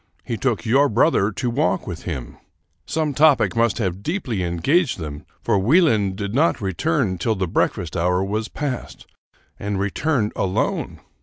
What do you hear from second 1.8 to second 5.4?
with him. Some topic must have deeply engaged them,